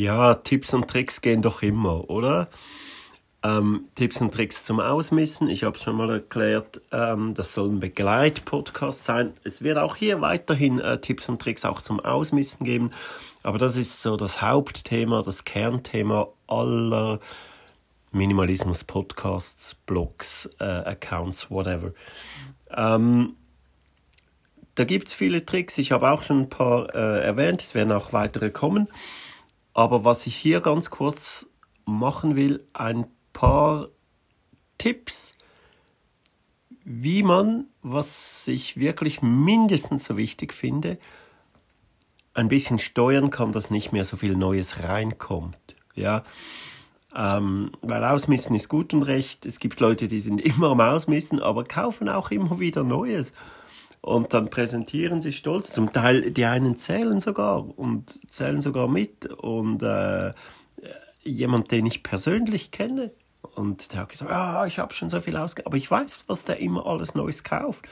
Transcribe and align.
Ja, 0.00 0.32
Tipps 0.32 0.72
und 0.72 0.88
Tricks 0.88 1.20
gehen 1.20 1.42
doch 1.42 1.60
immer, 1.60 2.08
oder? 2.08 2.48
Ähm, 3.42 3.84
Tipps 3.96 4.22
und 4.22 4.32
Tricks 4.32 4.64
zum 4.64 4.80
Ausmissen. 4.80 5.50
Ich 5.50 5.62
habe 5.62 5.76
es 5.76 5.82
schon 5.82 5.94
mal 5.94 6.08
erklärt, 6.08 6.80
ähm, 6.90 7.34
das 7.34 7.52
soll 7.52 7.68
ein 7.68 7.80
Begleitpodcast 7.80 9.04
sein. 9.04 9.34
Es 9.44 9.60
wird 9.60 9.76
auch 9.76 9.96
hier 9.96 10.22
weiterhin 10.22 10.80
äh, 10.80 10.98
Tipps 11.02 11.28
und 11.28 11.42
Tricks 11.42 11.66
auch 11.66 11.82
zum 11.82 12.00
Ausmissen 12.00 12.64
geben. 12.64 12.92
Aber 13.42 13.58
das 13.58 13.76
ist 13.76 14.00
so 14.00 14.16
das 14.16 14.40
Hauptthema, 14.40 15.20
das 15.22 15.44
Kernthema 15.44 16.28
aller 16.46 17.20
Minimalismus-Podcasts, 18.12 19.74
Blogs, 19.84 20.48
äh, 20.60 20.64
Accounts, 20.64 21.50
whatever. 21.50 21.92
Ähm, 22.74 23.36
da 24.76 24.84
gibt 24.84 25.08
es 25.08 25.12
viele 25.12 25.44
Tricks. 25.44 25.76
Ich 25.76 25.92
habe 25.92 26.10
auch 26.10 26.22
schon 26.22 26.40
ein 26.40 26.48
paar 26.48 26.94
äh, 26.94 27.20
erwähnt. 27.22 27.60
Es 27.60 27.74
werden 27.74 27.92
auch 27.92 28.14
weitere 28.14 28.48
kommen. 28.48 28.88
Aber 29.72 30.04
was 30.04 30.26
ich 30.26 30.36
hier 30.36 30.60
ganz 30.60 30.90
kurz 30.90 31.48
machen 31.84 32.36
will, 32.36 32.64
ein 32.72 33.06
paar 33.32 33.88
Tipps, 34.78 35.34
wie 36.84 37.22
man, 37.22 37.66
was 37.82 38.48
ich 38.48 38.76
wirklich 38.78 39.22
mindestens 39.22 40.06
so 40.06 40.16
wichtig 40.16 40.52
finde, 40.52 40.98
ein 42.34 42.48
bisschen 42.48 42.78
steuern 42.78 43.30
kann, 43.30 43.52
dass 43.52 43.70
nicht 43.70 43.92
mehr 43.92 44.04
so 44.04 44.16
viel 44.16 44.36
Neues 44.36 44.82
reinkommt. 44.82 45.76
Ja, 45.94 46.22
ähm, 47.14 47.72
weil 47.82 48.04
Ausmissen 48.04 48.54
ist 48.54 48.68
gut 48.68 48.94
und 48.94 49.02
recht. 49.02 49.44
Es 49.44 49.58
gibt 49.58 49.80
Leute, 49.80 50.08
die 50.08 50.20
sind 50.20 50.40
immer 50.44 50.70
am 50.70 50.80
Ausmissen, 50.80 51.40
aber 51.40 51.64
kaufen 51.64 52.08
auch 52.08 52.30
immer 52.30 52.58
wieder 52.58 52.84
Neues. 52.84 53.32
Und 54.00 54.32
dann 54.32 54.48
präsentieren 54.48 55.20
sie 55.20 55.32
stolz. 55.32 55.72
Zum 55.72 55.92
Teil, 55.92 56.30
die 56.30 56.46
einen 56.46 56.78
zählen 56.78 57.20
sogar 57.20 57.78
und 57.78 58.18
zählen 58.32 58.60
sogar 58.60 58.88
mit. 58.88 59.26
Und 59.26 59.82
äh, 59.82 60.32
jemand, 61.22 61.70
den 61.70 61.86
ich 61.86 62.02
persönlich 62.02 62.70
kenne, 62.70 63.12
und 63.54 63.92
der 63.92 64.00
hat 64.00 64.08
gesagt, 64.10 64.30
ja, 64.30 64.66
ich 64.66 64.78
habe 64.78 64.94
schon 64.94 65.10
so 65.10 65.20
viel 65.20 65.36
ausgegeben, 65.36 65.66
aber 65.66 65.76
ich 65.76 65.90
weiß, 65.90 66.20
was 66.26 66.44
der 66.44 66.60
immer 66.60 66.86
alles 66.86 67.14
Neues 67.14 67.44
kauft. 67.44 67.84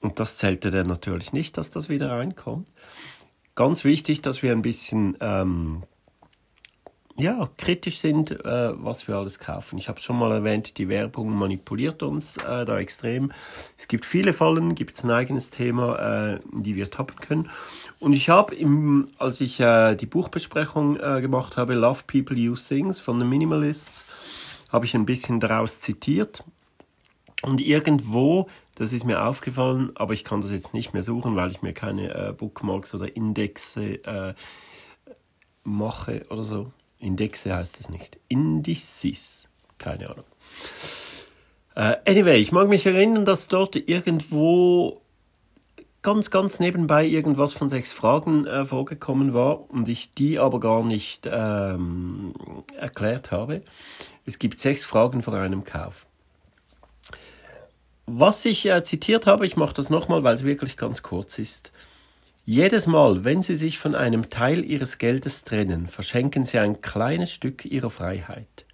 Und 0.00 0.20
das 0.20 0.36
zählte 0.36 0.70
dann 0.70 0.86
natürlich 0.86 1.32
nicht, 1.32 1.56
dass 1.56 1.70
das 1.70 1.88
wieder 1.88 2.10
reinkommt. 2.10 2.68
Ganz 3.54 3.84
wichtig, 3.84 4.22
dass 4.22 4.42
wir 4.42 4.52
ein 4.52 4.62
bisschen 4.62 5.16
ähm, 5.20 5.82
ja, 7.18 7.48
kritisch 7.56 7.98
sind, 7.98 8.30
äh, 8.30 8.72
was 8.82 9.08
wir 9.08 9.16
alles 9.16 9.40
kaufen. 9.40 9.76
Ich 9.76 9.88
habe 9.88 10.00
schon 10.00 10.16
mal 10.16 10.30
erwähnt, 10.30 10.78
die 10.78 10.88
Werbung 10.88 11.36
manipuliert 11.36 12.04
uns 12.04 12.36
äh, 12.36 12.64
da 12.64 12.78
extrem. 12.78 13.32
Es 13.76 13.88
gibt 13.88 14.04
viele 14.04 14.32
Fallen, 14.32 14.76
gibt 14.76 14.96
es 14.96 15.04
ein 15.04 15.10
eigenes 15.10 15.50
Thema, 15.50 16.34
äh, 16.34 16.38
die 16.52 16.76
wir 16.76 16.90
tappen 16.90 17.16
können. 17.18 17.50
Und 17.98 18.12
ich 18.12 18.28
habe, 18.28 18.54
als 19.18 19.40
ich 19.40 19.58
äh, 19.58 19.96
die 19.96 20.06
Buchbesprechung 20.06 20.98
äh, 21.00 21.20
gemacht 21.20 21.56
habe, 21.56 21.74
Love 21.74 22.04
People 22.06 22.36
Use 22.36 22.68
Things 22.68 23.00
von 23.00 23.18
den 23.18 23.28
Minimalists, 23.28 24.06
habe 24.70 24.86
ich 24.86 24.94
ein 24.94 25.06
bisschen 25.06 25.40
daraus 25.40 25.80
zitiert. 25.80 26.44
Und 27.42 27.60
irgendwo, 27.60 28.48
das 28.76 28.92
ist 28.92 29.04
mir 29.04 29.24
aufgefallen, 29.24 29.90
aber 29.96 30.14
ich 30.14 30.22
kann 30.22 30.40
das 30.40 30.52
jetzt 30.52 30.72
nicht 30.72 30.92
mehr 30.92 31.02
suchen, 31.02 31.34
weil 31.34 31.50
ich 31.50 31.62
mir 31.62 31.72
keine 31.72 32.14
äh, 32.14 32.32
Bookmarks 32.32 32.94
oder 32.94 33.16
Indexe 33.16 34.04
äh, 34.04 34.34
mache 35.64 36.24
oder 36.30 36.44
so. 36.44 36.70
Indexe 37.00 37.54
heißt 37.54 37.80
es 37.80 37.88
nicht. 37.88 38.18
Indices. 38.28 39.48
Keine 39.78 40.10
Ahnung. 40.10 40.24
Uh, 41.76 41.94
anyway, 42.06 42.38
ich 42.38 42.50
mag 42.50 42.68
mich 42.68 42.86
erinnern, 42.86 43.24
dass 43.24 43.46
dort 43.46 43.76
irgendwo 43.76 45.00
ganz, 46.02 46.30
ganz 46.30 46.58
nebenbei 46.58 47.06
irgendwas 47.06 47.52
von 47.52 47.68
sechs 47.68 47.92
Fragen 47.92 48.46
äh, 48.46 48.64
vorgekommen 48.64 49.34
war 49.34 49.70
und 49.70 49.88
ich 49.88 50.10
die 50.12 50.38
aber 50.38 50.58
gar 50.58 50.82
nicht 50.82 51.28
ähm, 51.30 52.34
erklärt 52.76 53.30
habe. 53.30 53.62
Es 54.24 54.38
gibt 54.38 54.58
sechs 54.58 54.84
Fragen 54.84 55.22
vor 55.22 55.34
einem 55.34 55.64
Kauf. 55.64 56.06
Was 58.06 58.44
ich 58.44 58.66
äh, 58.66 58.82
zitiert 58.82 59.26
habe, 59.26 59.46
ich 59.46 59.56
mache 59.56 59.74
das 59.74 59.90
nochmal, 59.90 60.22
weil 60.22 60.34
es 60.34 60.44
wirklich 60.44 60.76
ganz 60.76 61.02
kurz 61.02 61.38
ist. 61.38 61.72
Jedes 62.50 62.86
Mal, 62.86 63.24
wenn 63.24 63.42
Sie 63.42 63.56
sich 63.56 63.78
von 63.78 63.94
einem 63.94 64.30
Teil 64.30 64.64
Ihres 64.64 64.96
Geldes 64.96 65.44
trennen, 65.44 65.86
verschenken 65.86 66.46
Sie 66.46 66.58
ein 66.58 66.80
kleines 66.80 67.30
Stück 67.30 67.66
Ihrer 67.66 67.90
Freiheit. 67.90 68.64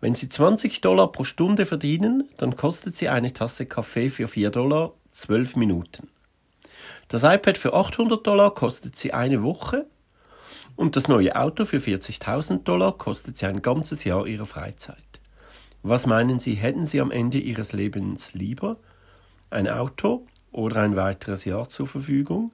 Wenn 0.00 0.14
Sie 0.14 0.28
20 0.28 0.80
Dollar 0.80 1.10
pro 1.10 1.24
Stunde 1.24 1.66
verdienen, 1.66 2.28
dann 2.36 2.54
kostet 2.54 2.96
Sie 2.96 3.08
eine 3.08 3.32
Tasse 3.32 3.66
Kaffee 3.66 4.10
für 4.10 4.28
4 4.28 4.50
Dollar 4.50 4.92
12 5.10 5.56
Minuten. 5.56 6.06
Das 7.08 7.24
iPad 7.24 7.58
für 7.58 7.74
800 7.74 8.24
Dollar 8.24 8.54
kostet 8.54 8.96
Sie 8.96 9.12
eine 9.12 9.42
Woche 9.42 9.86
und 10.76 10.94
das 10.94 11.08
neue 11.08 11.34
Auto 11.34 11.64
für 11.64 11.78
40.000 11.78 12.62
Dollar 12.62 12.96
kostet 12.96 13.38
Sie 13.38 13.46
ein 13.46 13.60
ganzes 13.60 14.04
Jahr 14.04 14.24
Ihrer 14.24 14.46
Freizeit. 14.46 14.98
Was 15.82 16.06
meinen 16.06 16.38
Sie, 16.38 16.54
hätten 16.54 16.86
Sie 16.86 17.00
am 17.00 17.10
Ende 17.10 17.38
Ihres 17.38 17.72
Lebens 17.72 18.34
lieber? 18.34 18.76
Ein 19.50 19.68
Auto 19.68 20.28
oder 20.52 20.82
ein 20.82 20.94
weiteres 20.94 21.44
Jahr 21.44 21.68
zur 21.68 21.88
Verfügung? 21.88 22.52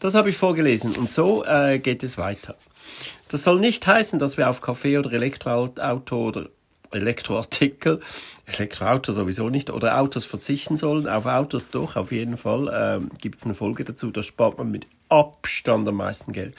Das 0.00 0.14
habe 0.14 0.30
ich 0.30 0.36
vorgelesen 0.38 0.96
und 0.96 1.12
so 1.12 1.44
äh, 1.44 1.78
geht 1.78 2.02
es 2.02 2.16
weiter. 2.16 2.56
Das 3.28 3.44
soll 3.44 3.60
nicht 3.60 3.86
heißen, 3.86 4.18
dass 4.18 4.38
wir 4.38 4.48
auf 4.48 4.62
Kaffee 4.62 4.96
oder 4.96 5.12
Elektroauto 5.12 6.16
oder 6.16 6.48
Elektroartikel, 6.90 8.00
Elektroauto 8.46 9.12
sowieso 9.12 9.50
nicht, 9.50 9.68
oder 9.70 10.00
Autos 10.00 10.24
verzichten 10.24 10.78
sollen. 10.78 11.06
Auf 11.06 11.26
Autos 11.26 11.68
doch, 11.68 11.96
auf 11.96 12.12
jeden 12.12 12.38
Fall. 12.38 12.70
Ähm, 12.72 13.10
Gibt 13.20 13.40
es 13.40 13.44
eine 13.44 13.52
Folge 13.54 13.84
dazu, 13.84 14.10
da 14.10 14.22
spart 14.22 14.56
man 14.56 14.70
mit 14.70 14.86
Abstand 15.10 15.86
am 15.86 15.96
meisten 15.96 16.32
Geld 16.32 16.54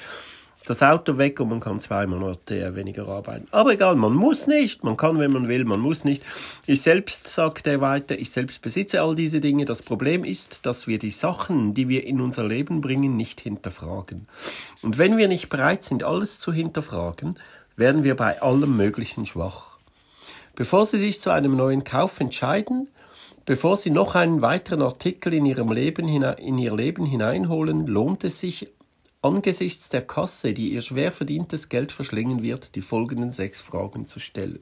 das 0.66 0.83
Auto 0.83 1.17
weg 1.17 1.39
und 1.39 1.49
man 1.49 1.59
kann 1.59 1.79
zwei 1.79 2.05
Monate 2.05 2.75
weniger 2.75 3.07
arbeiten. 3.07 3.47
Aber 3.51 3.73
egal, 3.73 3.95
man 3.95 4.13
muss 4.13 4.45
nicht, 4.47 4.83
man 4.83 4.95
kann, 4.95 5.19
wenn 5.19 5.31
man 5.31 5.47
will, 5.47 5.66
man 5.66 5.79
muss 5.79 6.03
nicht. 6.03 6.23
Ich 6.67 6.81
selbst, 6.81 7.27
sagt 7.27 7.66
er 7.66 7.81
weiter, 7.81 8.17
ich 8.17 8.29
selbst 8.29 8.61
besitze 8.61 9.01
all 9.01 9.16
diese 9.16 9.41
Dinge. 9.41 9.66
Das 9.66 9.81
Problem 9.81 10.23
ist, 10.23 10.66
dass 10.66 10.85
wir 10.85 10.99
die 10.99 11.11
Sachen, 11.11 11.73
die 11.73 11.89
wir 11.89 12.05
in 12.05 12.22
unser 12.22 12.47
Leben 12.47 12.81
bringen, 12.81 13.17
nicht 13.17 13.41
hinterfragen. 13.41 14.27
Und 14.81 14.97
wenn 14.97 15.17
wir 15.17 15.27
nicht 15.27 15.49
bereit 15.49 15.83
sind, 15.83 16.03
alles 16.03 16.38
zu 16.38 16.53
hinterfragen, 16.53 17.39
werden 17.75 18.03
wir 18.03 18.16
bei 18.16 18.41
allem 18.41 18.78
Möglichen 18.78 19.25
schwach. 19.25 19.78
Bevor 20.55 20.85
Sie 20.85 20.97
sich 20.97 21.22
zu 21.22 21.31
einem 21.31 21.55
neuen 21.55 21.83
Kauf 21.83 22.19
entscheiden, 22.19 22.88
Bevor 23.43 23.75
Sie 23.75 23.89
noch 23.89 24.13
einen 24.13 24.43
weiteren 24.43 24.83
Artikel 24.83 25.33
in, 25.33 25.47
Ihrem 25.47 25.72
Leben, 25.72 26.07
in 26.07 26.57
Ihr 26.59 26.75
Leben 26.75 27.05
hineinholen, 27.05 27.88
lohnt 27.88 28.23
es 28.23 28.39
sich, 28.39 28.69
angesichts 29.21 29.89
der 29.89 30.01
Kasse, 30.01 30.53
die 30.53 30.73
ihr 30.73 30.81
schwer 30.81 31.11
verdientes 31.11 31.69
Geld 31.69 31.91
verschlingen 31.91 32.41
wird, 32.41 32.75
die 32.75 32.81
folgenden 32.81 33.31
sechs 33.31 33.61
Fragen 33.61 34.07
zu 34.07 34.19
stellen. 34.19 34.59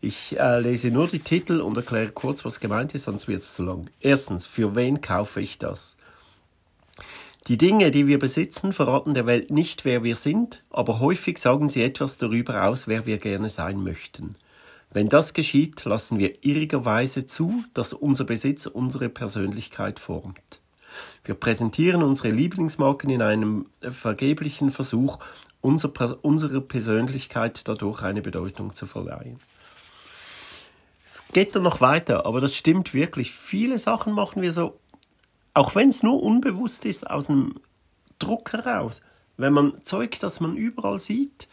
Ich 0.00 0.38
äh, 0.38 0.60
lese 0.60 0.90
nur 0.90 1.08
die 1.08 1.20
Titel 1.20 1.60
und 1.60 1.76
erkläre 1.76 2.10
kurz, 2.10 2.44
was 2.44 2.60
gemeint 2.60 2.94
ist, 2.94 3.04
sonst 3.04 3.26
wird 3.26 3.42
es 3.42 3.54
zu 3.54 3.64
lang. 3.64 3.88
Erstens, 4.00 4.44
für 4.44 4.74
wen 4.74 5.00
kaufe 5.00 5.40
ich 5.40 5.58
das? 5.58 5.96
Die 7.46 7.56
Dinge, 7.56 7.90
die 7.90 8.06
wir 8.06 8.18
besitzen, 8.18 8.72
verraten 8.72 9.14
der 9.14 9.26
Welt 9.26 9.50
nicht, 9.50 9.84
wer 9.84 10.02
wir 10.02 10.14
sind, 10.14 10.62
aber 10.70 11.00
häufig 11.00 11.38
sagen 11.38 11.68
sie 11.68 11.82
etwas 11.82 12.16
darüber 12.16 12.64
aus, 12.64 12.86
wer 12.86 13.06
wir 13.06 13.18
gerne 13.18 13.50
sein 13.50 13.82
möchten. 13.82 14.36
Wenn 14.92 15.08
das 15.08 15.34
geschieht, 15.34 15.84
lassen 15.84 16.18
wir 16.18 16.44
irrigerweise 16.44 17.26
zu, 17.26 17.64
dass 17.74 17.92
unser 17.92 18.24
Besitz 18.24 18.66
unsere 18.66 19.08
Persönlichkeit 19.08 19.98
formt. 19.98 20.60
Wir 21.24 21.34
präsentieren 21.34 22.02
unsere 22.02 22.30
Lieblingsmarken 22.30 23.10
in 23.10 23.22
einem 23.22 23.66
vergeblichen 23.80 24.70
Versuch, 24.70 25.18
unser, 25.60 25.90
unserer 26.22 26.60
Persönlichkeit 26.60 27.66
dadurch 27.66 28.02
eine 28.02 28.22
Bedeutung 28.22 28.74
zu 28.74 28.86
verleihen. 28.86 29.38
Es 31.06 31.22
geht 31.32 31.54
dann 31.54 31.62
noch 31.62 31.80
weiter, 31.80 32.26
aber 32.26 32.40
das 32.40 32.56
stimmt 32.56 32.92
wirklich. 32.92 33.32
Viele 33.32 33.78
Sachen 33.78 34.12
machen 34.14 34.42
wir 34.42 34.52
so, 34.52 34.78
auch 35.54 35.74
wenn 35.74 35.88
es 35.88 36.02
nur 36.02 36.22
unbewusst 36.22 36.84
ist, 36.84 37.08
aus 37.08 37.26
dem 37.26 37.54
Druck 38.18 38.52
heraus. 38.52 39.00
Wenn 39.36 39.52
man 39.52 39.84
Zeug, 39.84 40.18
das 40.20 40.40
man 40.40 40.56
überall 40.56 40.98
sieht, 40.98 41.48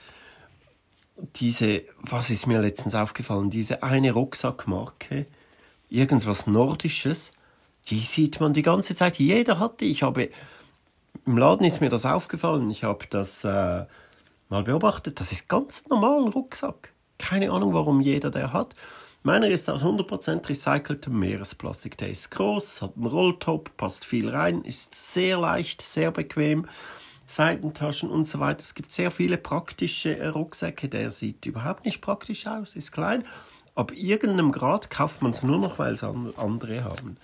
diese, 1.36 1.84
was 2.00 2.30
ist 2.30 2.48
mir 2.48 2.60
letztens 2.60 2.96
aufgefallen, 2.96 3.50
diese 3.50 3.84
eine 3.84 4.12
Rucksackmarke, 4.12 5.28
irgendwas 5.90 6.48
Nordisches, 6.48 7.32
die 7.90 8.00
sieht 8.00 8.40
man 8.40 8.54
die 8.54 8.62
ganze 8.62 8.96
Zeit. 8.96 9.18
Jeder 9.18 9.60
hat 9.60 9.82
die. 9.82 9.92
Ich 9.92 10.04
habe 10.04 10.30
im 11.26 11.38
Laden 11.38 11.66
ist 11.66 11.82
mir 11.82 11.90
das 11.90 12.06
aufgefallen. 12.06 12.70
Ich 12.70 12.84
habe 12.84 13.06
das 13.10 13.44
äh, 13.44 13.86
mal 14.50 14.64
beobachtet. 14.64 15.20
Das 15.20 15.32
ist 15.32 15.48
ganz 15.48 15.88
normal 15.88 16.24
ein 16.24 16.30
Rucksack. 16.30 16.94
Keine 17.18 17.52
Ahnung, 17.52 17.74
warum 17.74 18.02
jeder 18.02 18.32
der 18.32 18.54
hat. 18.54 18.76
Meiner 19.24 19.48
ist 19.48 19.70
aus 19.70 19.84
100% 19.84 20.50
recyceltem 20.50 21.18
Meeresplastik. 21.18 21.96
Der 21.98 22.10
ist 22.10 22.32
groß, 22.32 22.82
hat 22.82 22.96
einen 22.96 23.06
Rolltop, 23.06 23.78
passt 23.78 24.04
viel 24.04 24.30
rein, 24.30 24.64
ist 24.64 24.96
sehr 24.96 25.38
leicht, 25.38 25.84
sehr 25.84 26.10
bequem. 26.10 26.68
Seitentaschen 27.28 28.10
und 28.10 28.28
so 28.28 28.40
weiter. 28.40 28.62
Es 28.62 28.74
gibt 28.74 28.92
sehr 28.92 29.12
viele 29.12 29.38
praktische 29.38 30.18
äh, 30.18 30.28
Rucksäcke. 30.28 30.90
Der 30.90 31.12
sieht 31.12 31.46
überhaupt 31.46 31.86
nicht 31.86 32.02
praktisch 32.02 32.48
aus, 32.48 32.76
ist 32.76 32.92
klein. 32.92 33.24
Ab 33.76 33.94
irgendeinem 33.96 34.52
Grad 34.52 34.90
kauft 34.90 35.22
man 35.22 35.32
es 35.32 35.44
nur 35.44 35.60
noch, 35.60 35.80
weil 35.80 35.94
es 35.94 36.04
andere 36.04 36.84
haben. 36.84 37.18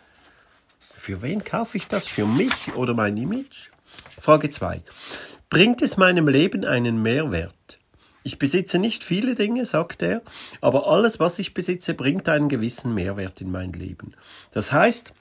Für 1.08 1.22
wen 1.22 1.42
kaufe 1.42 1.78
ich 1.78 1.88
das? 1.88 2.06
Für 2.06 2.26
mich 2.26 2.76
oder 2.76 2.94
mein 2.94 3.16
Image? 3.16 3.70
Frage 4.20 4.50
2. 4.50 4.82
Bringt 5.50 5.82
es 5.82 5.96
meinem 5.96 6.28
Leben 6.28 6.66
einen 6.66 7.02
Mehrwert? 7.02 7.80
Ich 8.24 8.40
besitze 8.40 8.78
nicht 8.78 9.06
viele 9.06 9.34
Dinge, 9.34 9.66
sagt 9.66 10.02
er, 10.02 10.22
aber 10.60 10.86
alles, 10.86 11.18
was 11.18 11.40
ich 11.40 11.54
besitze, 11.54 11.94
bringt 11.94 12.28
einen 12.28 12.50
gewissen 12.50 12.94
Mehrwert 12.94 13.40
in 13.40 13.52
mein 13.52 13.72
Leben. 13.72 14.16
Das 14.52 14.74
heißt, 14.74 15.14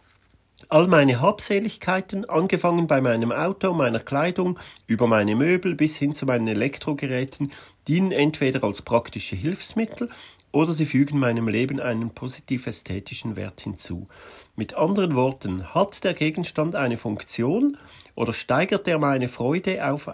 All 0.69 0.89
meine 0.89 1.21
Habseligkeiten, 1.21 2.25
angefangen 2.25 2.89
bei 2.89 3.01
meinem 3.01 3.31
Auto, 3.31 3.73
meiner 3.73 4.01
Kleidung, 4.01 4.59
über 4.89 5.07
meine 5.07 5.37
Möbel 5.37 5.77
bis 5.77 5.97
hin 5.97 6.13
zu 6.13 6.27
meinen 6.27 6.49
Elektrogeräten, 6.49 7.53
dienen 7.87 8.11
entweder 8.11 8.65
als 8.65 8.83
praktische 8.83 9.37
Hilfsmittel 9.37 10.09
oder 10.57 10.73
sie 10.73 10.87
fügen 10.87 11.19
meinem 11.19 11.49
Leben 11.49 11.81
einen 11.81 12.15
positiv 12.15 12.67
ästhetischen 12.67 13.37
Wert 13.37 13.61
hinzu. 13.61 14.09
Mit 14.55 14.73
anderen 14.73 15.15
Worten, 15.15 15.75
hat 15.75 16.03
der 16.03 16.15
Gegenstand 16.15 16.77
eine 16.77 16.97
Funktion 16.97 17.77
oder 18.15 18.33
steigert 18.33 18.89
er 18.89 18.99
meine 18.99 19.29
Freude 19.29 19.87
auf 19.87 20.09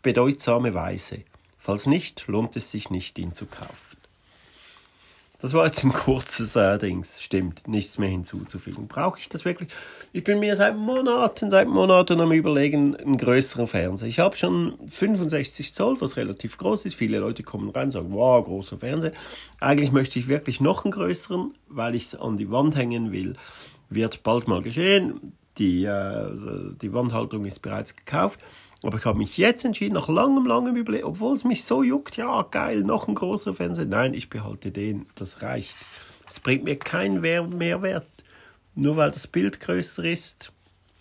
bedeutsame 0.00 0.74
Weise? 0.74 1.24
Falls 1.58 1.86
nicht, 1.86 2.28
lohnt 2.28 2.54
es 2.54 2.70
sich 2.70 2.90
nicht, 2.90 3.18
ihn 3.18 3.34
zu 3.34 3.46
kaufen. 3.46 3.98
Das 5.44 5.52
war 5.52 5.66
jetzt 5.66 5.84
ein 5.84 5.92
kurzes 5.92 6.56
äh, 6.56 6.78
Dings. 6.78 7.20
Stimmt, 7.20 7.68
nichts 7.68 7.98
mehr 7.98 8.08
hinzuzufügen. 8.08 8.88
Brauche 8.88 9.18
ich 9.18 9.28
das 9.28 9.44
wirklich? 9.44 9.68
Ich 10.14 10.24
bin 10.24 10.38
mir 10.38 10.56
seit 10.56 10.74
Monaten, 10.74 11.50
seit 11.50 11.68
Monaten 11.68 12.18
am 12.22 12.32
überlegen, 12.32 12.96
einen 12.96 13.18
größeren 13.18 13.66
Fernseher. 13.66 14.08
Ich 14.08 14.20
habe 14.20 14.36
schon 14.36 14.78
65 14.88 15.74
Zoll, 15.74 16.00
was 16.00 16.16
relativ 16.16 16.56
groß 16.56 16.86
ist. 16.86 16.94
Viele 16.94 17.18
Leute 17.18 17.42
kommen 17.42 17.68
rein 17.68 17.88
und 17.88 17.90
sagen, 17.90 18.12
wow, 18.12 18.42
großer 18.42 18.78
Fernseher. 18.78 19.12
Eigentlich 19.60 19.92
möchte 19.92 20.18
ich 20.18 20.28
wirklich 20.28 20.62
noch 20.62 20.86
einen 20.86 20.92
größeren, 20.92 21.52
weil 21.68 21.94
ich 21.94 22.04
es 22.04 22.14
an 22.14 22.38
die 22.38 22.50
Wand 22.50 22.74
hängen 22.74 23.12
will. 23.12 23.36
Wird 23.90 24.22
bald 24.22 24.48
mal 24.48 24.62
geschehen. 24.62 25.34
Die, 25.58 25.84
äh, 25.84 26.30
die 26.80 26.92
Wandhaltung 26.92 27.44
ist 27.44 27.60
bereits 27.60 27.94
gekauft. 27.94 28.40
Aber 28.82 28.98
ich 28.98 29.04
habe 29.04 29.18
mich 29.18 29.38
jetzt 29.38 29.64
entschieden, 29.64 29.94
nach 29.94 30.08
langem, 30.08 30.46
langem 30.46 30.76
Überlegen, 30.76 31.04
obwohl 31.04 31.34
es 31.34 31.44
mich 31.44 31.64
so 31.64 31.82
juckt, 31.82 32.16
ja, 32.16 32.42
geil, 32.42 32.82
noch 32.82 33.08
ein 33.08 33.14
großer 33.14 33.54
Fernseher. 33.54 33.86
Nein, 33.86 34.12
ich 34.12 34.28
behalte 34.28 34.72
den, 34.72 35.06
das 35.14 35.40
reicht. 35.40 35.74
Es 36.28 36.40
bringt 36.40 36.64
mir 36.64 36.76
keinen 36.76 37.20
Mehrwert. 37.20 38.06
Nur 38.74 38.96
weil 38.96 39.10
das 39.10 39.26
Bild 39.26 39.60
größer 39.60 40.04
ist. 40.04 40.52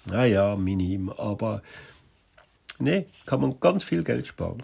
Naja, 0.06 0.56
minim, 0.56 1.10
aber 1.10 1.62
nee, 2.80 3.06
kann 3.26 3.42
man 3.42 3.60
ganz 3.60 3.84
viel 3.84 4.04
Geld 4.04 4.28
sparen. 4.28 4.64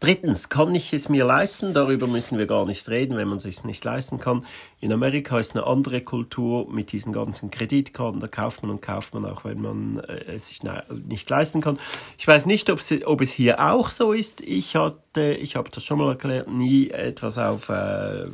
Drittens, 0.00 0.48
kann 0.48 0.74
ich 0.74 0.94
es 0.94 1.10
mir 1.10 1.26
leisten? 1.26 1.74
Darüber 1.74 2.06
müssen 2.06 2.38
wir 2.38 2.46
gar 2.46 2.64
nicht 2.64 2.88
reden, 2.88 3.18
wenn 3.18 3.28
man 3.28 3.36
es 3.36 3.42
sich 3.42 3.64
nicht 3.64 3.84
leisten 3.84 4.18
kann. 4.18 4.46
In 4.80 4.94
Amerika 4.94 5.38
ist 5.38 5.54
eine 5.54 5.66
andere 5.66 6.00
Kultur 6.00 6.72
mit 6.72 6.92
diesen 6.92 7.12
ganzen 7.12 7.50
Kreditkarten. 7.50 8.18
Da 8.18 8.26
kauft 8.26 8.62
man 8.62 8.70
und 8.70 8.80
kauft 8.80 9.12
man 9.12 9.26
auch, 9.26 9.44
wenn 9.44 9.60
man 9.60 9.98
äh, 9.98 10.24
es 10.24 10.48
sich 10.48 10.62
nicht 11.06 11.28
leisten 11.28 11.60
kann. 11.60 11.78
Ich 12.16 12.26
weiß 12.26 12.46
nicht, 12.46 12.70
ob 12.70 12.78
es, 12.78 12.94
ob 13.04 13.20
es 13.20 13.30
hier 13.30 13.60
auch 13.60 13.90
so 13.90 14.14
ist. 14.14 14.40
Ich 14.40 14.74
hatte, 14.74 15.34
ich 15.34 15.54
habe 15.54 15.68
das 15.68 15.84
schon 15.84 15.98
mal 15.98 16.08
erklärt, 16.08 16.50
nie 16.50 16.88
etwas 16.88 17.36
auf 17.36 17.68
äh, 17.68 18.24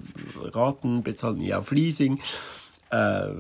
Raten 0.40 1.02
bezahlt, 1.02 1.38
nie 1.38 1.52
auf 1.52 1.72
Leasing. 1.72 2.20
Äh, 2.90 3.30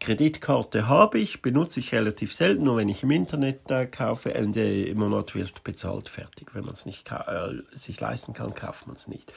Kreditkarte 0.00 0.88
habe 0.88 1.18
ich, 1.18 1.42
benutze 1.42 1.78
ich 1.78 1.92
relativ 1.92 2.34
selten, 2.34 2.64
nur 2.64 2.78
wenn 2.78 2.88
ich 2.88 3.02
im 3.02 3.10
Internet 3.10 3.70
äh, 3.70 3.86
kaufe. 3.86 4.34
Ende 4.34 4.86
im 4.86 4.98
Monat 4.98 5.34
wird 5.34 5.62
bezahlt, 5.62 6.08
fertig. 6.08 6.54
Wenn 6.54 6.64
man 6.64 6.72
es 6.72 6.86
nicht 6.86 7.12
äh, 7.12 7.52
sich 7.72 8.00
leisten 8.00 8.32
kann, 8.32 8.54
kauft 8.54 8.86
man 8.86 8.96
es 8.96 9.08
nicht. 9.08 9.32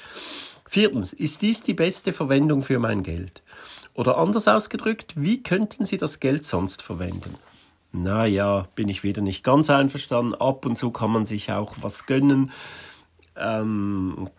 Viertens, 0.65 1.12
ist 1.12 1.42
dies 1.42 1.62
die 1.62 1.74
beste 1.74 2.13
Verwendung 2.13 2.62
für 2.62 2.80
mein 2.80 3.04
Geld? 3.04 3.44
Oder 3.94 4.18
anders 4.18 4.48
ausgedrückt, 4.48 5.13
wie 5.15 5.44
könnten 5.44 5.86
Sie 5.86 5.98
das 5.98 6.21
Geld 6.21 6.45
sonst 6.45 6.81
verwenden? 6.81 7.36
Naja, 7.92 8.68
bin 8.74 8.88
ich 8.88 9.04
wieder 9.04 9.21
nicht 9.21 9.44
ganz 9.44 9.69
einverstanden. 9.69 10.33
Ab 10.33 10.66
und 10.66 10.77
zu 10.77 10.92
kann 10.92 11.12
man 11.12 11.25
sich 11.25 11.51
auch 11.51 11.75
was 11.81 12.06
gönnen. 12.06 12.51
Ähm, 13.36 14.30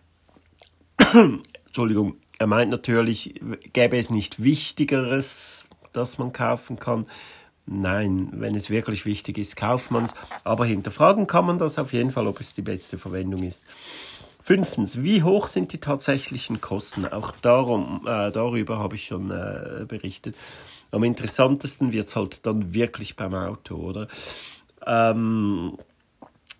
Entschuldigung, 1.65 2.17
er 2.37 2.47
meint 2.47 2.71
natürlich, 2.71 3.39
gäbe 3.71 3.97
es 3.97 4.09
nicht 4.09 4.43
Wichtigeres, 4.43 5.67
das 5.95 6.17
man 6.17 6.33
kaufen 6.33 6.79
kann. 6.79 7.05
Nein, 7.67 8.29
wenn 8.33 8.53
es 8.53 8.69
wirklich 8.69 9.05
wichtig 9.05 9.37
ist, 9.37 9.55
kauft 9.55 9.89
man 9.89 10.05
es. 10.05 10.13
Aber 10.43 10.65
hinterfragen 10.65 11.25
kann 11.25 11.45
man 11.45 11.57
das 11.57 11.79
auf 11.79 11.93
jeden 11.93 12.11
Fall, 12.11 12.27
ob 12.27 12.39
es 12.39 12.53
die 12.53 12.61
beste 12.61 12.97
Verwendung 12.97 13.41
ist. 13.43 13.63
Fünftens, 14.39 15.01
wie 15.01 15.23
hoch 15.23 15.47
sind 15.47 15.73
die 15.73 15.79
tatsächlichen 15.79 16.61
Kosten? 16.61 17.07
Auch 17.07 17.31
darum, 17.41 18.01
äh, 18.05 18.31
darüber 18.31 18.77
habe 18.77 18.95
ich 18.95 19.05
schon 19.05 19.31
äh, 19.31 19.85
berichtet. 19.87 20.35
Am 20.91 21.03
interessantesten 21.03 21.91
wird 21.91 22.07
es 22.07 22.15
halt 22.15 22.45
dann 22.45 22.73
wirklich 22.75 23.15
beim 23.15 23.33
Auto, 23.33 23.75
oder? 23.75 24.07
Ähm, 24.85 25.77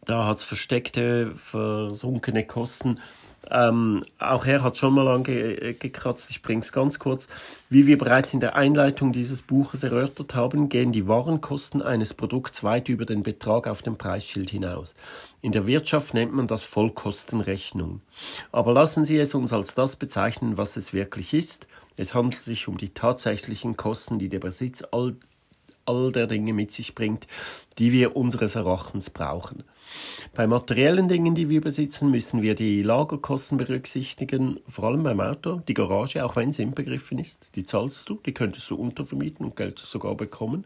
da 0.05 0.25
hat 0.25 0.37
es 0.37 0.43
versteckte, 0.43 1.33
versunkene 1.35 2.45
Kosten. 2.45 2.99
Ähm, 3.49 4.03
auch 4.17 4.45
er 4.45 4.63
hat 4.63 4.77
schon 4.77 4.93
mal 4.93 5.07
angekratzt, 5.07 6.29
ich 6.29 6.41
bringe 6.41 6.61
es 6.61 6.71
ganz 6.71 6.99
kurz. 6.99 7.27
Wie 7.69 7.85
wir 7.85 7.97
bereits 7.97 8.33
in 8.33 8.39
der 8.39 8.55
Einleitung 8.55 9.13
dieses 9.13 9.41
Buches 9.41 9.83
erörtert 9.83 10.35
haben, 10.35 10.69
gehen 10.69 10.91
die 10.91 11.07
Warenkosten 11.07 11.81
eines 11.81 12.13
Produkts 12.13 12.63
weit 12.63 12.89
über 12.89 13.05
den 13.05 13.23
Betrag 13.23 13.67
auf 13.67 13.81
dem 13.81 13.97
Preisschild 13.97 14.49
hinaus. 14.49 14.95
In 15.41 15.51
der 15.51 15.67
Wirtschaft 15.67 16.13
nennt 16.13 16.33
man 16.33 16.47
das 16.47 16.63
Vollkostenrechnung. 16.63 18.01
Aber 18.51 18.73
lassen 18.73 19.05
Sie 19.05 19.17
es 19.17 19.35
uns 19.35 19.53
als 19.53 19.75
das 19.75 19.95
bezeichnen, 19.95 20.57
was 20.57 20.75
es 20.77 20.93
wirklich 20.93 21.33
ist. 21.33 21.67
Es 21.97 22.13
handelt 22.13 22.41
sich 22.41 22.67
um 22.67 22.77
die 22.77 22.89
tatsächlichen 22.89 23.77
Kosten, 23.77 24.19
die 24.19 24.29
der 24.29 24.39
Besitz 24.39 24.83
all 24.91 25.15
all 25.85 26.11
der 26.11 26.27
Dinge 26.27 26.53
mit 26.53 26.71
sich 26.71 26.95
bringt, 26.95 27.27
die 27.77 27.91
wir 27.91 28.15
unseres 28.15 28.55
Erachtens 28.55 29.09
brauchen. 29.09 29.63
Bei 30.33 30.47
materiellen 30.47 31.07
Dingen, 31.07 31.35
die 31.35 31.49
wir 31.49 31.61
besitzen, 31.61 32.11
müssen 32.11 32.41
wir 32.41 32.55
die 32.55 32.81
Lagerkosten 32.81 33.57
berücksichtigen, 33.57 34.59
vor 34.67 34.85
allem 34.85 35.03
beim 35.03 35.19
Auto, 35.19 35.61
die 35.67 35.73
Garage, 35.73 36.25
auch 36.25 36.35
wenn 36.35 36.51
sie 36.51 36.63
inbegriffen 36.63 37.19
ist, 37.19 37.49
die 37.55 37.65
zahlst 37.65 38.09
du, 38.09 38.19
die 38.25 38.33
könntest 38.33 38.69
du 38.69 38.75
untervermieten 38.75 39.45
und 39.45 39.55
Geld 39.55 39.79
sogar 39.79 40.15
bekommen. 40.15 40.65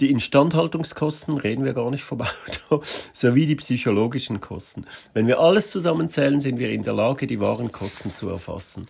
Die 0.00 0.10
Instandhaltungskosten 0.10 1.38
reden 1.38 1.64
wir 1.64 1.72
gar 1.72 1.90
nicht 1.90 2.04
vom 2.04 2.20
Auto, 2.20 2.82
sowie 3.14 3.46
die 3.46 3.56
psychologischen 3.56 4.40
Kosten. 4.42 4.84
Wenn 5.14 5.26
wir 5.26 5.40
alles 5.40 5.70
zusammenzählen, 5.70 6.40
sind 6.42 6.58
wir 6.58 6.70
in 6.70 6.82
der 6.82 6.92
Lage, 6.92 7.26
die 7.26 7.40
wahren 7.40 7.72
Kosten 7.72 8.12
zu 8.12 8.28
erfassen. 8.28 8.86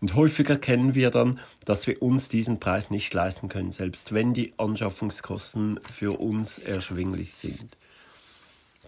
Und 0.00 0.14
häufig 0.14 0.48
erkennen 0.48 0.94
wir 0.94 1.10
dann, 1.10 1.40
dass 1.66 1.86
wir 1.86 2.00
uns 2.00 2.30
diesen 2.30 2.58
Preis 2.58 2.90
nicht 2.90 3.12
leisten 3.12 3.50
können, 3.50 3.70
selbst 3.70 4.14
wenn 4.14 4.32
die 4.32 4.54
Anschaffungskosten 4.56 5.78
für 5.90 6.18
uns 6.18 6.58
erschwinglich 6.58 7.34
sind. 7.34 7.76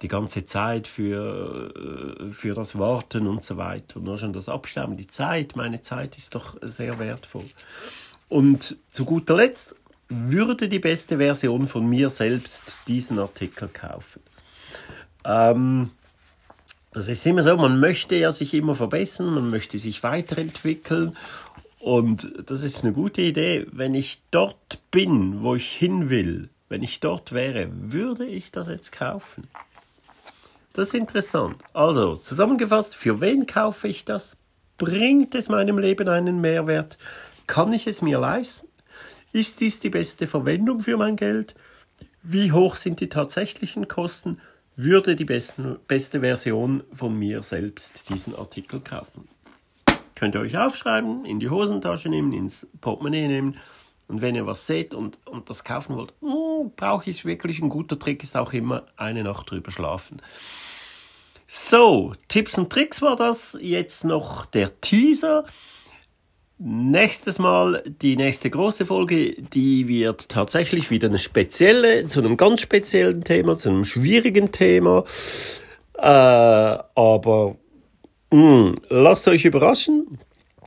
Die 0.01 0.09
ganze 0.09 0.47
Zeit 0.47 0.87
für, 0.87 1.75
äh, 2.21 2.33
für 2.33 2.55
das 2.55 2.79
Warten 2.79 3.27
und 3.27 3.45
so 3.45 3.59
weiter. 3.59 4.01
Nur 4.01 4.17
schon 4.17 4.33
das 4.33 4.49
Abschreiben, 4.49 4.97
die 4.97 5.09
Zeit, 5.09 5.55
meine 5.55 5.83
Zeit 5.83 6.17
ist 6.17 6.35
doch 6.35 6.57
sehr 6.63 6.99
wertvoll. 6.99 7.45
Und 8.31 8.77
zu 8.91 9.05
guter 9.05 9.37
Letzt 9.37 9.75
würde 10.09 10.69
die 10.69 10.79
beste 10.79 11.19
Version 11.19 11.67
von 11.67 11.87
mir 11.87 12.11
selbst 12.11 12.77
diesen 12.87 13.19
Artikel 13.19 13.69
kaufen. 13.69 14.23
Ähm, 15.25 15.91
das 16.93 17.09
ist 17.09 17.27
immer 17.27 17.43
so, 17.43 17.57
man 17.57 17.81
möchte 17.81 18.17
ja 18.17 18.33
sich 18.33 18.55
immer 18.55 18.75
verbessern, 18.75 19.35
man 19.35 19.51
möchte 19.51 19.79
sich 19.79 20.03
weiterentwickeln 20.03 21.17
und 21.79 22.33
das 22.47 22.63
ist 22.63 22.83
eine 22.83 22.93
gute 22.93 23.23
Idee. 23.23 23.67
Wenn 23.71 23.95
ich 23.95 24.21
dort 24.31 24.81
bin, 24.91 25.43
wo 25.43 25.55
ich 25.55 25.71
hin 25.71 26.11
will, 26.11 26.49
wenn 26.69 26.83
ich 26.83 27.01
dort 27.01 27.33
wäre, 27.33 27.69
würde 27.73 28.27
ich 28.27 28.51
das 28.51 28.69
jetzt 28.69 28.93
kaufen? 28.93 29.49
Das 30.73 30.89
ist 30.89 30.95
interessant. 30.95 31.57
Also, 31.75 32.17
zusammengefasst, 32.17 32.95
für 32.95 33.21
wen 33.21 33.47
kaufe 33.47 33.89
ich 33.89 34.05
das? 34.05 34.37
Bringt 34.77 35.35
es 35.35 35.49
meinem 35.49 35.79
Leben 35.79 36.09
einen 36.09 36.41
Mehrwert? 36.41 36.99
Kann 37.47 37.73
ich 37.73 37.87
es 37.87 38.01
mir 38.01 38.19
leisten? 38.21 38.68
Ist 39.33 39.61
dies 39.61 39.79
die 39.81 39.91
beste 39.91 40.27
Verwendung 40.27 40.81
für 40.81 40.97
mein 40.97 41.17
Geld? 41.17 41.55
Wie 42.23 42.53
hoch 42.53 42.77
sind 42.77 43.01
die 43.01 43.09
tatsächlichen 43.09 43.89
Kosten? 43.89 44.41
Würde 44.77 45.17
die 45.17 45.25
besten, 45.25 45.77
beste 45.87 46.21
Version 46.21 46.85
von 46.93 47.19
mir 47.19 47.43
selbst 47.43 48.09
diesen 48.09 48.35
Artikel 48.35 48.81
kaufen? 48.81 49.29
Könnt 50.15 50.35
ihr 50.35 50.41
euch 50.41 50.57
aufschreiben, 50.57 51.25
in 51.25 51.41
die 51.41 51.51
Hosentasche 51.51 52.09
nehmen, 52.09 52.33
ins 52.33 52.67
Portemonnaie 52.81 53.29
nehmen. 53.29 53.57
Und 54.09 54.23
wenn 54.23 54.35
ihr 54.35 54.47
was 54.47 54.67
seht 54.67 54.95
und, 54.95 55.19
und 55.27 55.51
das 55.51 55.65
kaufen 55.65 55.95
wollt, 55.97 56.15
oh, 56.23 56.73
brauche 56.75 57.11
ich 57.11 57.19
es 57.19 57.25
wirklich. 57.25 57.61
Ein 57.61 57.69
guter 57.69 57.99
Trick 57.99 58.23
ist 58.23 58.37
auch 58.37 58.53
immer 58.53 58.87
eine 58.97 59.23
Nacht 59.23 59.51
drüber 59.51 59.71
schlafen. 59.71 60.23
So, 61.47 62.15
Tipps 62.29 62.57
und 62.57 62.71
Tricks 62.71 63.03
war 63.03 63.17
das. 63.17 63.57
Jetzt 63.61 64.05
noch 64.05 64.47
der 64.47 64.81
Teaser. 64.81 65.45
Nächstes 66.61 67.39
Mal, 67.39 67.85
die 68.03 68.17
nächste 68.17 68.51
große 68.51 68.85
Folge, 68.85 69.37
die 69.41 69.87
wird 69.87 70.29
tatsächlich 70.29 70.91
wieder 70.91 71.07
eine 71.07 71.21
spezielle, 71.21 72.09
zu 72.09 72.19
einem 72.19 72.37
ganz 72.37 72.63
speziellen 72.63 73.23
Thema, 73.23 73.57
zu 73.57 73.69
einem 73.69 73.85
schwierigen 73.85 74.51
Thema. 74.51 75.05
Äh, 75.97 76.03
aber 76.03 77.57
mh, 78.33 78.41
hm, 78.41 78.75
lasst 78.89 79.29
euch 79.29 79.45
überraschen. 79.45 80.19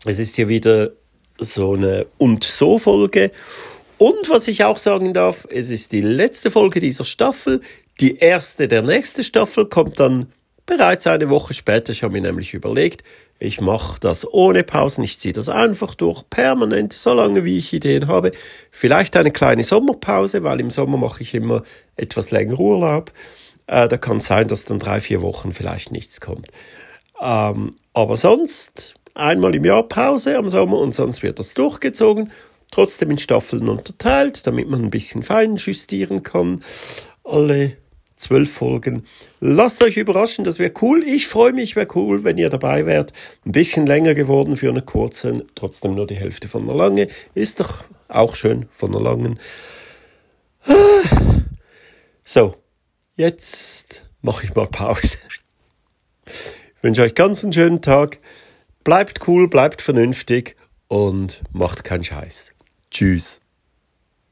Es 0.06 0.18
ist 0.18 0.38
hier 0.38 0.48
wieder 0.48 0.92
so 1.40 1.74
eine 1.74 2.06
und 2.18 2.46
so 2.46 2.78
Folge. 2.78 3.32
Und 3.98 4.30
was 4.30 4.48
ich 4.48 4.64
auch 4.64 4.78
sagen 4.78 5.14
darf, 5.14 5.46
es 5.50 5.70
ist 5.70 5.92
die 5.92 6.02
letzte 6.02 6.52
Folge 6.52 6.80
dieser 6.80 7.04
Staffel. 7.04 7.60
Die 8.00 8.18
erste 8.18 8.70
der 8.70 8.82
nächsten 8.82 9.26
Staffel 9.26 9.66
kommt 9.66 10.00
dann 10.00 10.32
bereits 10.78 11.06
eine 11.06 11.30
Woche 11.30 11.54
später. 11.54 11.92
Ich 11.92 12.02
habe 12.04 12.14
mir 12.14 12.22
nämlich 12.22 12.54
überlegt, 12.54 13.04
ich 13.40 13.60
mache 13.60 14.00
das 14.00 14.26
ohne 14.32 14.64
Pausen, 14.64 15.04
ich 15.04 15.20
ziehe 15.20 15.34
das 15.34 15.50
einfach 15.50 15.96
durch, 15.96 16.24
permanent, 16.30 16.94
so 16.94 17.14
lange 17.14 17.44
wie 17.44 17.58
ich 17.58 17.74
Ideen 17.74 18.08
habe. 18.08 18.32
Vielleicht 18.72 19.18
eine 19.18 19.32
kleine 19.32 19.64
Sommerpause, 19.66 20.44
weil 20.44 20.62
im 20.62 20.72
Sommer 20.72 20.98
mache 20.98 21.24
ich 21.24 21.34
immer 21.34 21.64
etwas 21.98 22.32
länger 22.32 22.58
Urlaub. 22.58 23.12
Äh, 23.68 23.90
da 23.90 23.98
kann 23.98 24.18
es 24.18 24.28
sein, 24.28 24.48
dass 24.48 24.64
dann 24.64 24.80
drei, 24.80 25.02
vier 25.02 25.22
Wochen 25.22 25.52
vielleicht 25.52 25.92
nichts 25.92 26.22
kommt. 26.22 26.48
Ähm, 27.22 27.76
aber 27.94 28.16
sonst 28.16 28.96
einmal 29.14 29.54
im 29.54 29.66
Jahr 29.66 29.84
Pause 29.84 30.38
am 30.38 30.48
Sommer 30.48 30.78
und 30.78 30.94
sonst 30.94 31.22
wird 31.22 31.38
das 31.38 31.54
durchgezogen. 31.54 32.32
Trotzdem 32.72 33.12
in 33.12 33.18
Staffeln 33.18 33.68
unterteilt, 33.68 34.48
damit 34.48 34.70
man 34.70 34.84
ein 34.84 34.90
bisschen 34.90 35.24
fein 35.24 35.58
justieren 35.58 36.24
kann. 36.24 36.64
Alle 37.26 37.76
zwölf 38.22 38.52
Folgen. 38.52 39.04
Lasst 39.40 39.84
euch 39.84 39.98
überraschen, 39.98 40.46
das 40.46 40.60
wäre 40.60 40.72
cool. 40.82 41.04
Ich 41.04 41.28
freue 41.28 41.54
mich, 41.54 41.76
wäre 41.76 41.88
cool, 41.96 42.24
wenn 42.24 42.38
ihr 42.38 42.50
dabei 42.50 42.86
wärt. 42.86 43.14
Ein 43.46 43.52
bisschen 43.52 43.86
länger 43.86 44.14
geworden 44.14 44.56
für 44.56 44.70
eine 44.70 44.82
kurze, 44.82 45.46
trotzdem 45.56 45.96
nur 45.96 46.08
die 46.08 46.16
Hälfte 46.16 46.48
von 46.48 46.64
einer 46.64 46.76
lange. 46.76 47.08
Ist 47.34 47.60
doch 47.60 47.84
auch 48.08 48.36
schön 48.36 48.68
von 48.70 48.96
einer 48.96 49.04
langen. 49.04 49.40
So, 52.24 52.56
jetzt 53.16 54.06
mache 54.22 54.46
ich 54.46 54.56
mal 54.56 54.68
Pause. 54.68 55.18
Ich 56.26 56.84
wünsche 56.84 57.02
euch 57.02 57.16
ganz 57.16 57.44
einen 57.44 57.54
schönen 57.54 57.82
Tag. 57.82 58.20
Bleibt 58.84 59.28
cool, 59.28 59.50
bleibt 59.50 59.82
vernünftig 59.82 60.56
und 60.88 61.42
macht 61.52 61.84
keinen 61.84 62.04
Scheiß. 62.04 62.52
Tschüss. 62.90 63.42